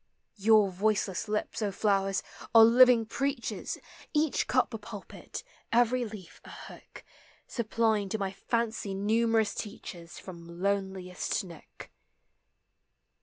[0.37, 2.23] Your voiceless lips, O flowers!
[2.55, 3.77] are living preach* ers,
[4.15, 7.03] Each cup a pulpit, every leaf a hook,
[7.45, 11.91] Supplying to my fancy numerous teachers From loneliest nook.